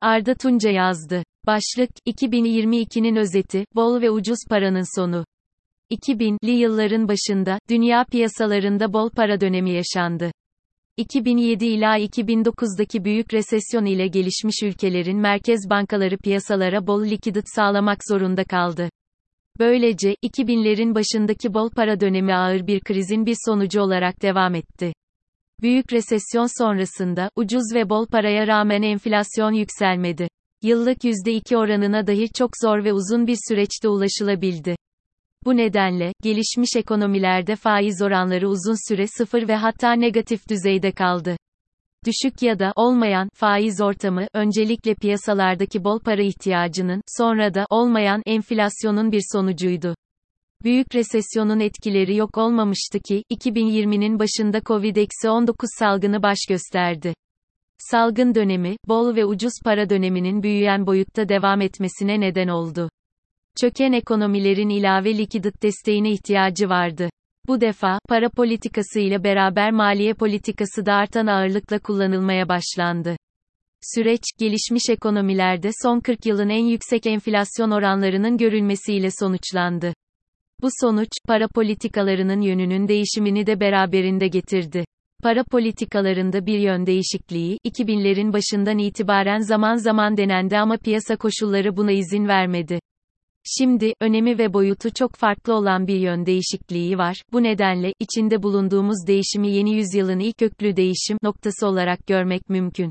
Arda 0.00 0.34
Tunca 0.34 0.70
yazdı. 0.70 1.22
Başlık, 1.46 1.90
2022'nin 2.06 3.16
özeti, 3.16 3.64
bol 3.74 4.00
ve 4.02 4.10
ucuz 4.10 4.38
paranın 4.50 5.00
sonu. 5.00 5.24
2000'li 5.90 6.50
yılların 6.50 7.08
başında, 7.08 7.58
dünya 7.68 8.04
piyasalarında 8.04 8.92
bol 8.92 9.10
para 9.10 9.40
dönemi 9.40 9.70
yaşandı. 9.70 10.30
2007 10.96 11.66
ila 11.66 11.98
2009'daki 11.98 13.04
büyük 13.04 13.34
resesyon 13.34 13.84
ile 13.84 14.06
gelişmiş 14.06 14.62
ülkelerin 14.62 15.18
merkez 15.18 15.70
bankaları 15.70 16.18
piyasalara 16.18 16.86
bol 16.86 17.04
likidit 17.04 17.44
sağlamak 17.54 17.98
zorunda 18.08 18.44
kaldı. 18.44 18.88
Böylece, 19.58 20.14
2000'lerin 20.14 20.94
başındaki 20.94 21.54
bol 21.54 21.70
para 21.70 22.00
dönemi 22.00 22.34
ağır 22.34 22.66
bir 22.66 22.80
krizin 22.80 23.26
bir 23.26 23.36
sonucu 23.46 23.80
olarak 23.80 24.22
devam 24.22 24.54
etti. 24.54 24.92
Büyük 25.62 25.92
resesyon 25.92 26.62
sonrasında, 26.62 27.30
ucuz 27.36 27.74
ve 27.74 27.90
bol 27.90 28.06
paraya 28.06 28.46
rağmen 28.46 28.82
enflasyon 28.82 29.52
yükselmedi. 29.52 30.28
Yıllık 30.62 31.04
%2 31.04 31.56
oranına 31.56 32.06
dahi 32.06 32.32
çok 32.32 32.50
zor 32.62 32.84
ve 32.84 32.92
uzun 32.92 33.26
bir 33.26 33.36
süreçte 33.48 33.88
ulaşılabildi. 33.88 34.76
Bu 35.44 35.56
nedenle, 35.56 36.12
gelişmiş 36.22 36.76
ekonomilerde 36.76 37.56
faiz 37.56 38.02
oranları 38.02 38.48
uzun 38.48 38.88
süre 38.88 39.06
sıfır 39.06 39.48
ve 39.48 39.56
hatta 39.56 39.92
negatif 39.92 40.48
düzeyde 40.48 40.92
kaldı. 40.92 41.36
Düşük 42.06 42.42
ya 42.42 42.58
da 42.58 42.72
olmayan 42.76 43.28
faiz 43.34 43.80
ortamı 43.80 44.26
öncelikle 44.34 44.94
piyasalardaki 44.94 45.84
bol 45.84 46.00
para 46.00 46.22
ihtiyacının, 46.22 47.00
sonra 47.18 47.54
da 47.54 47.66
olmayan 47.70 48.22
enflasyonun 48.26 49.12
bir 49.12 49.22
sonucuydu. 49.32 49.94
Büyük 50.64 50.94
resesyonun 50.94 51.60
etkileri 51.60 52.16
yok 52.16 52.38
olmamıştı 52.38 53.00
ki, 53.00 53.22
2020'nin 53.30 54.18
başında 54.18 54.58
Covid-19 54.58 55.54
salgını 55.78 56.22
baş 56.22 56.38
gösterdi. 56.48 57.14
Salgın 57.78 58.34
dönemi, 58.34 58.76
bol 58.88 59.16
ve 59.16 59.24
ucuz 59.24 59.52
para 59.64 59.90
döneminin 59.90 60.42
büyüyen 60.42 60.86
boyutta 60.86 61.28
devam 61.28 61.60
etmesine 61.60 62.20
neden 62.20 62.48
oldu. 62.48 62.90
Çöken 63.60 63.92
ekonomilerin 63.92 64.68
ilave 64.68 65.18
likidit 65.18 65.62
desteğine 65.62 66.10
ihtiyacı 66.10 66.68
vardı. 66.68 67.10
Bu 67.48 67.60
defa, 67.60 67.98
para 68.08 68.30
politikası 68.30 69.00
ile 69.00 69.24
beraber 69.24 69.70
maliye 69.70 70.14
politikası 70.14 70.86
da 70.86 70.94
artan 70.94 71.26
ağırlıkla 71.26 71.78
kullanılmaya 71.78 72.48
başlandı. 72.48 73.16
Süreç, 73.94 74.22
gelişmiş 74.38 74.90
ekonomilerde 74.90 75.70
son 75.82 76.00
40 76.00 76.26
yılın 76.26 76.48
en 76.48 76.64
yüksek 76.64 77.06
enflasyon 77.06 77.70
oranlarının 77.70 78.36
görülmesiyle 78.36 79.08
sonuçlandı. 79.20 79.92
Bu 80.62 80.68
sonuç, 80.80 81.08
para 81.26 81.48
politikalarının 81.48 82.40
yönünün 82.40 82.88
değişimini 82.88 83.46
de 83.46 83.60
beraberinde 83.60 84.28
getirdi. 84.28 84.84
Para 85.22 85.44
politikalarında 85.44 86.46
bir 86.46 86.58
yön 86.58 86.86
değişikliği, 86.86 87.58
2000'lerin 87.64 88.32
başından 88.32 88.78
itibaren 88.78 89.38
zaman 89.38 89.76
zaman 89.76 90.16
denendi 90.16 90.58
ama 90.58 90.76
piyasa 90.76 91.16
koşulları 91.16 91.76
buna 91.76 91.92
izin 91.92 92.28
vermedi. 92.28 92.80
Şimdi, 93.58 93.92
önemi 94.00 94.38
ve 94.38 94.52
boyutu 94.52 94.90
çok 94.94 95.14
farklı 95.14 95.54
olan 95.54 95.86
bir 95.86 95.96
yön 95.96 96.26
değişikliği 96.26 96.98
var. 96.98 97.22
Bu 97.32 97.42
nedenle, 97.42 97.92
içinde 98.00 98.42
bulunduğumuz 98.42 99.06
değişimi 99.06 99.50
yeni 99.50 99.74
yüzyılın 99.74 100.18
ilk 100.18 100.38
köklü 100.38 100.76
değişim 100.76 101.18
noktası 101.22 101.66
olarak 101.66 102.06
görmek 102.06 102.48
mümkün. 102.48 102.90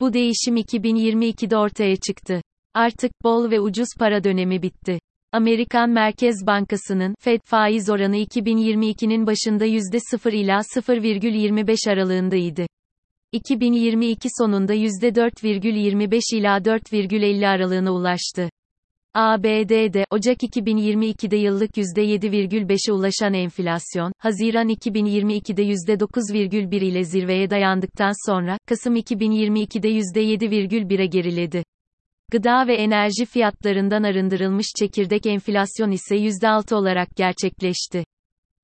Bu 0.00 0.12
değişim 0.12 0.56
2022'de 0.56 1.56
ortaya 1.56 1.96
çıktı. 1.96 2.42
Artık, 2.74 3.12
bol 3.24 3.50
ve 3.50 3.60
ucuz 3.60 3.88
para 3.98 4.24
dönemi 4.24 4.62
bitti. 4.62 4.98
Amerikan 5.36 5.90
Merkez 5.90 6.46
Bankası'nın 6.46 7.14
Fed 7.20 7.40
faiz 7.44 7.90
oranı 7.90 8.16
2022'nin 8.16 9.26
başında 9.26 9.66
%0 9.66 10.32
ila 10.32 10.58
0,25 10.58 11.92
aralığındaydı. 11.92 12.66
2022 13.32 14.28
sonunda 14.38 14.74
%4,25 14.74 16.36
ila 16.36 16.56
4,50 16.56 17.48
aralığına 17.48 17.92
ulaştı. 17.92 18.50
ABD'de, 19.14 20.04
Ocak 20.10 20.42
2022'de 20.42 21.36
yıllık 21.36 21.76
%7,5'e 21.76 22.92
ulaşan 22.92 23.34
enflasyon, 23.34 24.12
Haziran 24.18 24.68
2022'de 24.68 25.62
%9,1 25.62 26.84
ile 26.84 27.04
zirveye 27.04 27.50
dayandıktan 27.50 28.30
sonra, 28.30 28.58
Kasım 28.66 28.96
2022'de 28.96 29.88
%7,1'e 29.88 31.06
geriledi. 31.06 31.62
Gıda 32.32 32.66
ve 32.66 32.74
enerji 32.74 33.24
fiyatlarından 33.24 34.02
arındırılmış 34.02 34.66
çekirdek 34.78 35.26
enflasyon 35.26 35.90
ise 35.90 36.16
%6 36.16 36.74
olarak 36.74 37.16
gerçekleşti. 37.16 38.04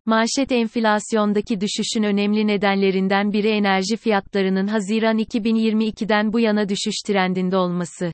Manşet 0.06 0.53
enflasyondaki 0.53 1.61
düşüşün 1.61 2.03
önemli 2.03 2.47
nedenlerinden 2.47 3.33
biri 3.33 3.49
enerji 3.49 3.97
fiyatlarının 3.97 4.67
Haziran 4.67 5.19
2022'den 5.19 6.33
bu 6.33 6.41
yana 6.41 6.69
düşüş 6.69 6.95
trendinde 7.06 7.56
olması. 7.56 8.12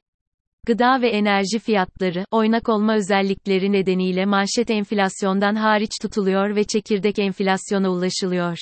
Gıda 0.67 1.01
ve 1.01 1.09
enerji 1.09 1.59
fiyatları, 1.59 2.25
oynak 2.31 2.69
olma 2.69 2.95
özellikleri 2.97 3.73
nedeniyle 3.73 4.25
manşet 4.25 4.71
enflasyondan 4.71 5.55
hariç 5.55 5.91
tutuluyor 6.03 6.57
ve 6.57 6.65
çekirdek 6.65 7.19
enflasyona 7.19 7.91
ulaşılıyor. 7.91 8.59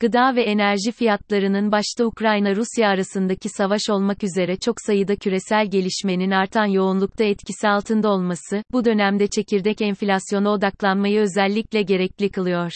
Gıda 0.00 0.36
ve 0.36 0.42
enerji 0.42 0.92
fiyatlarının 0.92 1.72
başta 1.72 2.04
Ukrayna-Rusya 2.04 2.88
arasındaki 2.88 3.48
savaş 3.48 3.80
olmak 3.90 4.24
üzere 4.24 4.56
çok 4.56 4.76
sayıda 4.86 5.16
küresel 5.16 5.70
gelişmenin 5.70 6.30
artan 6.30 6.66
yoğunlukta 6.66 7.24
etkisi 7.24 7.68
altında 7.68 8.10
olması, 8.10 8.62
bu 8.72 8.84
dönemde 8.84 9.26
çekirdek 9.26 9.82
enflasyona 9.82 10.50
odaklanmayı 10.50 11.20
özellikle 11.20 11.82
gerekli 11.82 12.30
kılıyor. 12.30 12.72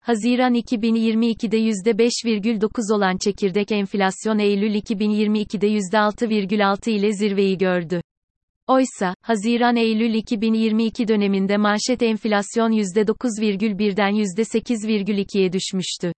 Haziran 0.00 0.54
2022'de 0.54 1.58
%5,9 1.58 2.94
olan 2.96 3.16
çekirdek 3.16 3.72
enflasyon 3.72 4.38
Eylül 4.38 4.74
2022'de 4.74 5.68
%6,6 5.68 6.90
ile 6.90 7.12
zirveyi 7.12 7.58
gördü. 7.58 8.00
Oysa, 8.66 9.14
Haziran-Eylül 9.22 10.14
2022 10.14 11.08
döneminde 11.08 11.56
manşet 11.56 12.02
enflasyon 12.02 12.72
%9,1'den 12.72 14.12
%8,2'ye 14.12 15.52
düşmüştü. 15.52 16.12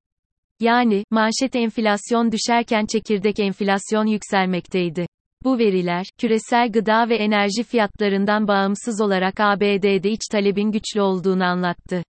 Yani, 0.64 1.04
manşet 1.10 1.56
enflasyon 1.56 2.32
düşerken 2.32 2.86
çekirdek 2.86 3.41
enflasyon 3.41 4.06
yükselmekteydi. 4.06 5.06
Bu 5.44 5.58
veriler, 5.58 6.06
küresel 6.19 6.72
gıda 6.72 7.08
ve 7.08 7.16
enerji 7.16 7.62
fiyatlarından 7.62 8.48
bağımsız 8.48 9.00
olarak 9.00 9.41
ABD'de 9.41 10.10
iç 10.10 10.20
talebin 10.32 10.72
güçlü 10.72 11.00
olduğunu 11.00 11.44
anlattı. 11.44 12.03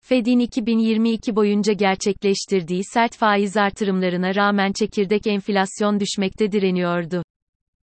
Fed'in 0.00 0.38
2022 0.38 1.36
boyunca 1.36 1.72
gerçekleştirdiği 1.72 2.82
sert 2.84 3.16
faiz 3.16 3.56
artırımlarına 3.56 4.34
rağmen 4.34 4.72
çekirdek 4.72 5.26
enflasyon 5.26 6.00
düşmekte 6.00 6.52
direniyordu. 6.52 7.22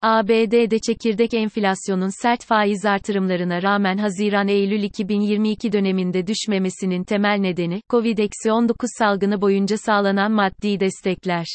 ABD'de 0.02 0.78
çekirdek 0.86 1.34
enflasyonun 1.34 2.22
sert 2.22 2.44
faiz 2.44 2.84
artırımlarına 2.84 3.62
rağmen 3.62 3.98
Haziran-Eylül 3.98 4.82
2022 4.82 5.72
döneminde 5.72 6.26
düşmemesinin 6.26 7.04
temel 7.04 7.38
nedeni, 7.38 7.80
Covid-19 7.90 8.74
salgını 8.98 9.40
boyunca 9.40 9.78
sağlanan 9.78 10.32
maddi 10.32 10.80
destekler. 10.80 11.46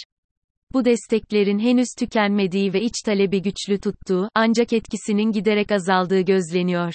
Bu 0.74 0.86
desteklerin 0.86 1.60
henüz 1.60 1.88
tükenmediği 2.00 2.74
ve 2.74 2.82
iç 2.82 2.94
talebi 3.06 3.42
güçlü 3.42 3.80
tuttuğu, 3.80 4.30
ancak 4.36 4.74
etkisinin 4.74 5.32
giderek 5.32 5.72
azaldığı 5.72 6.22
gözleniyor. 6.22 6.94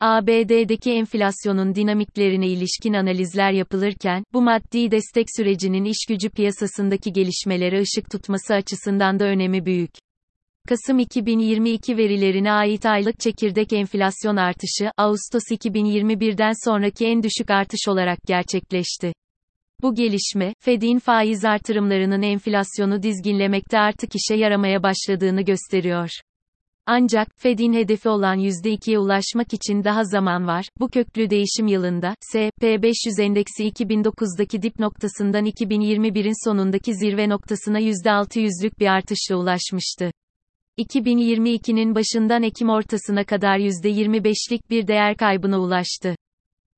ABD'deki 0.00 0.92
enflasyonun 0.92 1.74
dinamiklerine 1.74 2.46
ilişkin 2.46 2.92
analizler 2.92 3.52
yapılırken, 3.52 4.24
bu 4.32 4.42
maddi 4.42 4.90
destek 4.90 5.26
sürecinin 5.36 5.84
işgücü 5.84 6.30
piyasasındaki 6.30 7.12
gelişmelere 7.12 7.80
ışık 7.80 8.10
tutması 8.10 8.54
açısından 8.54 9.18
da 9.18 9.24
önemi 9.24 9.66
büyük. 9.66 10.05
Kasım 10.68 10.98
2022 10.98 11.96
verilerine 11.96 12.52
ait 12.52 12.86
aylık 12.86 13.20
çekirdek 13.20 13.72
enflasyon 13.72 14.36
artışı, 14.36 14.90
Ağustos 14.96 15.42
2021'den 15.50 16.52
sonraki 16.64 17.06
en 17.06 17.22
düşük 17.22 17.50
artış 17.50 17.88
olarak 17.88 18.18
gerçekleşti. 18.26 19.12
Bu 19.82 19.94
gelişme, 19.94 20.54
Fed'in 20.60 20.98
faiz 20.98 21.44
artırımlarının 21.44 22.22
enflasyonu 22.22 23.02
dizginlemekte 23.02 23.78
artık 23.78 24.10
işe 24.14 24.34
yaramaya 24.34 24.82
başladığını 24.82 25.42
gösteriyor. 25.42 26.08
Ancak, 26.86 27.28
Fed'in 27.36 27.72
hedefi 27.72 28.08
olan 28.08 28.38
%2'ye 28.38 28.98
ulaşmak 28.98 29.54
için 29.54 29.84
daha 29.84 30.04
zaman 30.04 30.46
var. 30.46 30.68
Bu 30.80 30.88
köklü 30.88 31.30
değişim 31.30 31.66
yılında, 31.66 32.14
S&P 32.20 32.82
500 32.82 33.18
endeksi 33.18 33.64
2009'daki 33.64 34.62
dip 34.62 34.78
noktasından 34.78 35.46
2021'in 35.46 36.48
sonundaki 36.48 36.94
zirve 36.94 37.28
noktasına 37.28 37.80
%600'lük 37.80 38.78
bir 38.80 38.86
artışla 38.86 39.36
ulaşmıştı. 39.36 40.10
2022'nin 40.78 41.94
başından 41.94 42.42
Ekim 42.42 42.68
ortasına 42.68 43.24
kadar 43.24 43.58
%25'lik 43.58 44.70
bir 44.70 44.86
değer 44.86 45.16
kaybına 45.16 45.58
ulaştı. 45.60 46.16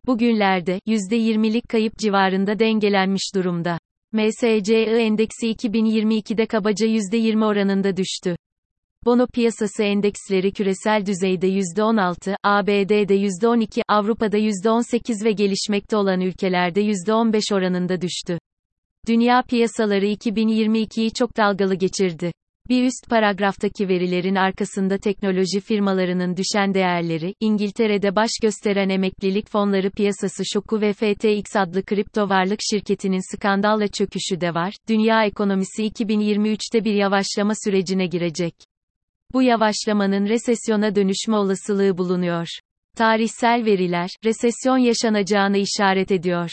Bugünlerde, 0.06 0.80
%20'lik 0.86 1.68
kayıp 1.68 1.98
civarında 1.98 2.58
dengelenmiş 2.58 3.34
durumda. 3.34 3.78
MSCI 4.12 4.74
endeksi 4.74 5.46
2022'de 5.46 6.46
kabaca 6.46 6.86
%20 6.86 7.44
oranında 7.44 7.96
düştü. 7.96 8.36
Bono 9.04 9.26
piyasası 9.26 9.82
endeksleri 9.82 10.52
küresel 10.52 11.06
düzeyde 11.06 11.48
%16, 11.48 12.36
ABD'de 12.42 13.14
%12, 13.14 13.82
Avrupa'da 13.88 14.38
%18 14.38 15.24
ve 15.24 15.32
gelişmekte 15.32 15.96
olan 15.96 16.20
ülkelerde 16.20 16.80
%15 16.80 17.54
oranında 17.54 18.00
düştü. 18.00 18.38
Dünya 19.08 19.42
piyasaları 19.42 20.06
2022'yi 20.06 21.12
çok 21.12 21.36
dalgalı 21.36 21.74
geçirdi. 21.74 22.32
Bir 22.68 22.84
üst 22.84 23.10
paragraftaki 23.10 23.88
verilerin 23.88 24.34
arkasında 24.34 24.98
teknoloji 24.98 25.60
firmalarının 25.60 26.36
düşen 26.36 26.74
değerleri, 26.74 27.34
İngiltere'de 27.40 28.16
baş 28.16 28.30
gösteren 28.42 28.88
emeklilik 28.88 29.50
fonları 29.50 29.90
piyasası 29.90 30.42
şoku 30.52 30.80
ve 30.80 30.92
FTX 30.92 31.56
adlı 31.56 31.82
kripto 31.82 32.28
varlık 32.28 32.58
şirketinin 32.70 33.36
skandalla 33.36 33.88
çöküşü 33.88 34.40
de 34.40 34.54
var. 34.54 34.74
Dünya 34.88 35.24
ekonomisi 35.24 35.82
2023'te 35.82 36.84
bir 36.84 36.94
yavaşlama 36.94 37.52
sürecine 37.64 38.06
girecek. 38.06 38.54
Bu 39.32 39.42
yavaşlamanın 39.42 40.26
resesyona 40.26 40.94
dönüşme 40.94 41.36
olasılığı 41.36 41.98
bulunuyor. 41.98 42.46
Tarihsel 42.96 43.64
veriler, 43.64 44.10
resesyon 44.24 44.78
yaşanacağını 44.78 45.58
işaret 45.58 46.12
ediyor. 46.12 46.50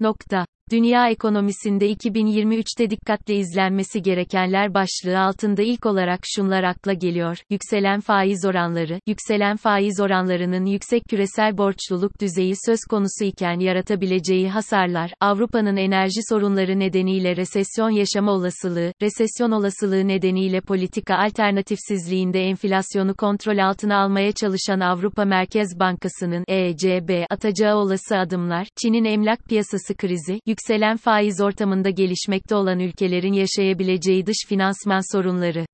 Nokta. 0.00 0.46
Dünya 0.70 1.08
ekonomisinde 1.08 1.92
2023'te 1.92 2.90
dikkatle 2.90 3.34
izlenmesi 3.34 4.02
gerekenler 4.02 4.74
başlığı 4.74 5.20
altında 5.20 5.62
ilk 5.62 5.86
olarak 5.86 6.20
şunlar 6.24 6.62
akla 6.64 6.92
geliyor. 6.92 7.38
Yükselen 7.50 8.00
faiz 8.00 8.44
oranları, 8.44 9.00
yükselen 9.06 9.56
faiz 9.56 10.00
oranlarının 10.00 10.66
yüksek 10.66 11.02
küresel 11.10 11.58
borçluluk 11.58 12.20
düzeyi 12.20 12.54
söz 12.66 12.78
konusu 12.90 13.24
iken 13.24 13.60
yaratabileceği 13.60 14.50
hasarlar, 14.50 15.14
Avrupa'nın 15.20 15.76
enerji 15.76 16.20
sorunları 16.28 16.78
nedeniyle 16.78 17.36
resesyon 17.36 17.90
yaşama 17.90 18.32
olasılığı, 18.32 18.92
resesyon 19.02 19.50
olasılığı 19.50 20.08
nedeniyle 20.08 20.60
politika 20.60 21.16
alternatifsizliğinde 21.16 22.40
enflasyonu 22.40 23.14
kontrol 23.14 23.58
altına 23.58 24.02
almaya 24.02 24.32
çalışan 24.32 24.80
Avrupa 24.80 25.24
Merkez 25.24 25.80
Bankası'nın 25.80 26.44
ECB 26.48 27.24
atacağı 27.30 27.76
olası 27.76 28.16
adımlar, 28.18 28.68
Çin'in 28.82 29.04
emlak 29.04 29.44
piyasası 29.44 29.94
krizi, 29.94 30.40
yükselen 30.52 30.96
faiz 30.96 31.40
ortamında 31.40 31.90
gelişmekte 31.90 32.54
olan 32.54 32.80
ülkelerin 32.80 33.32
yaşayabileceği 33.32 34.26
dış 34.26 34.36
finansman 34.48 35.16
sorunları. 35.16 35.66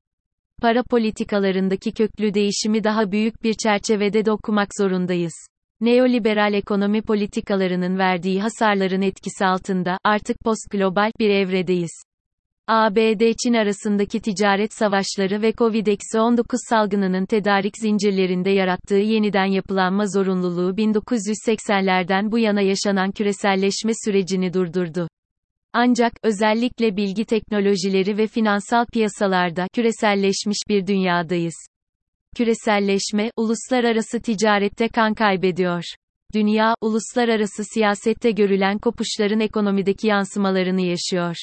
Para 0.62 0.82
politikalarındaki 0.82 1.92
köklü 1.92 2.34
değişimi 2.34 2.84
daha 2.84 3.12
büyük 3.12 3.42
bir 3.42 3.54
çerçevede 3.54 4.24
de 4.24 4.32
okumak 4.32 4.68
zorundayız. 4.80 5.32
Neoliberal 5.80 6.54
ekonomi 6.54 7.02
politikalarının 7.02 7.98
verdiği 7.98 8.42
hasarların 8.42 9.02
etkisi 9.02 9.46
altında 9.46 9.98
artık 10.04 10.40
post-global 10.40 11.12
bir 11.18 11.30
evredeyiz. 11.30 12.07
ABD-Çin 12.68 13.54
arasındaki 13.54 14.20
ticaret 14.20 14.74
savaşları 14.74 15.42
ve 15.42 15.50
Covid-19 15.50 16.42
salgınının 16.68 17.26
tedarik 17.26 17.74
zincirlerinde 17.76 18.50
yarattığı 18.50 18.94
yeniden 18.94 19.44
yapılanma 19.44 20.06
zorunluluğu 20.06 20.70
1980'lerden 20.70 22.32
bu 22.32 22.38
yana 22.38 22.60
yaşanan 22.60 23.10
küreselleşme 23.10 23.92
sürecini 24.04 24.52
durdurdu. 24.52 25.08
Ancak, 25.72 26.12
özellikle 26.22 26.96
bilgi 26.96 27.24
teknolojileri 27.24 28.18
ve 28.18 28.26
finansal 28.26 28.86
piyasalarda 28.86 29.66
küreselleşmiş 29.74 30.58
bir 30.68 30.86
dünyadayız. 30.86 31.66
Küreselleşme, 32.36 33.30
uluslararası 33.36 34.20
ticarette 34.20 34.88
kan 34.88 35.14
kaybediyor. 35.14 35.82
Dünya, 36.34 36.74
uluslararası 36.80 37.64
siyasette 37.74 38.30
görülen 38.30 38.78
kopuşların 38.78 39.40
ekonomideki 39.40 40.06
yansımalarını 40.06 40.80
yaşıyor. 40.80 41.36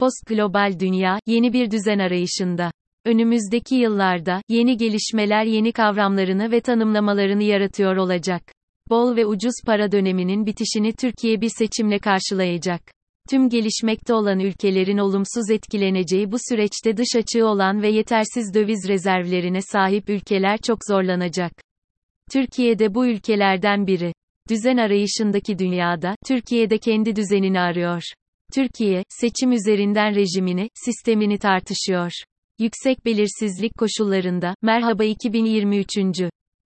Post-global 0.00 0.80
dünya, 0.80 1.18
yeni 1.26 1.52
bir 1.52 1.70
düzen 1.70 1.98
arayışında. 1.98 2.72
Önümüzdeki 3.04 3.74
yıllarda, 3.74 4.42
yeni 4.48 4.76
gelişmeler 4.76 5.44
yeni 5.44 5.72
kavramlarını 5.72 6.50
ve 6.50 6.60
tanımlamalarını 6.60 7.42
yaratıyor 7.42 7.96
olacak. 7.96 8.42
Bol 8.90 9.16
ve 9.16 9.26
ucuz 9.26 9.54
para 9.66 9.92
döneminin 9.92 10.46
bitişini 10.46 10.92
Türkiye 10.92 11.40
bir 11.40 11.50
seçimle 11.58 11.98
karşılayacak. 11.98 12.80
Tüm 13.30 13.48
gelişmekte 13.48 14.14
olan 14.14 14.40
ülkelerin 14.40 14.98
olumsuz 14.98 15.50
etkileneceği 15.50 16.32
bu 16.32 16.36
süreçte 16.48 16.96
dış 16.96 17.16
açığı 17.16 17.46
olan 17.46 17.82
ve 17.82 17.88
yetersiz 17.88 18.54
döviz 18.54 18.88
rezervlerine 18.88 19.62
sahip 19.62 20.10
ülkeler 20.10 20.58
çok 20.58 20.78
zorlanacak. 20.88 21.52
Türkiye 22.32 22.78
de 22.78 22.94
bu 22.94 23.06
ülkelerden 23.06 23.86
biri. 23.86 24.12
Düzen 24.50 24.76
arayışındaki 24.76 25.58
dünyada, 25.58 26.14
Türkiye'de 26.26 26.78
kendi 26.78 27.16
düzenini 27.16 27.60
arıyor. 27.60 28.02
Türkiye, 28.54 29.04
seçim 29.08 29.52
üzerinden 29.52 30.14
rejimini, 30.14 30.68
sistemini 30.74 31.38
tartışıyor. 31.38 32.12
Yüksek 32.58 33.04
belirsizlik 33.04 33.78
koşullarında, 33.78 34.54
Merhaba 34.62 35.04
2023. 35.04 35.88